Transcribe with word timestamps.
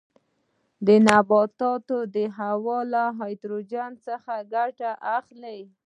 نباتات 1.05 1.87
د 2.15 2.17
هوا 2.37 2.79
له 2.93 3.03
نایتروجن 3.19 3.91
څخه 4.05 4.33
ګټه 4.53 4.89
اخلي. 5.17 5.59